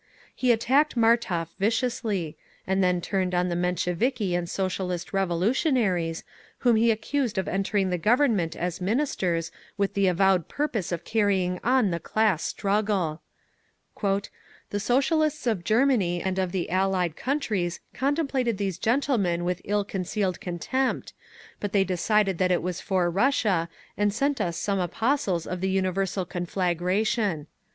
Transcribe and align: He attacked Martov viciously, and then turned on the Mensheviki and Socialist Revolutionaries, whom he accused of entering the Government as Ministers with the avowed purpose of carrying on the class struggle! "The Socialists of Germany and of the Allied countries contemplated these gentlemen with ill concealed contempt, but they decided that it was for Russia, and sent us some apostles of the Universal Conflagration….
He 0.33 0.51
attacked 0.51 0.97
Martov 0.97 1.49
viciously, 1.59 2.35
and 2.65 2.83
then 2.83 3.01
turned 3.01 3.35
on 3.35 3.49
the 3.49 3.55
Mensheviki 3.55 4.33
and 4.33 4.49
Socialist 4.49 5.13
Revolutionaries, 5.13 6.23
whom 6.65 6.75
he 6.75 6.89
accused 6.89 7.37
of 7.37 7.47
entering 7.47 7.91
the 7.91 7.99
Government 7.99 8.55
as 8.55 8.81
Ministers 8.81 9.51
with 9.77 9.93
the 9.93 10.07
avowed 10.07 10.47
purpose 10.47 10.91
of 10.91 11.03
carrying 11.05 11.59
on 11.63 11.91
the 11.91 11.99
class 11.99 12.43
struggle! 12.43 13.21
"The 14.01 14.79
Socialists 14.79 15.45
of 15.45 15.63
Germany 15.63 16.19
and 16.19 16.39
of 16.39 16.51
the 16.51 16.71
Allied 16.71 17.15
countries 17.15 17.79
contemplated 17.93 18.57
these 18.57 18.79
gentlemen 18.79 19.43
with 19.43 19.61
ill 19.65 19.85
concealed 19.85 20.41
contempt, 20.41 21.13
but 21.59 21.73
they 21.73 21.83
decided 21.83 22.39
that 22.39 22.49
it 22.49 22.63
was 22.63 22.81
for 22.81 23.11
Russia, 23.11 23.69
and 23.95 24.11
sent 24.11 24.41
us 24.41 24.57
some 24.57 24.79
apostles 24.79 25.45
of 25.45 25.61
the 25.61 25.69
Universal 25.69 26.25
Conflagration…. 26.25 27.45